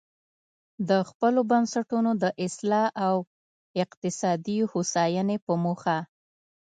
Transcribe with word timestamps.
د 0.89 0.91
خپلو 1.09 1.41
بنسټونو 1.51 2.11
د 2.23 2.25
اصلاح 2.45 2.87
او 3.07 3.15
اقتصادي 3.83 4.57
هوساینې 4.71 5.37
په 5.45 5.53
موخه. 5.63 5.97